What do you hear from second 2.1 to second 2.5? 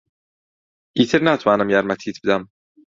بدەم.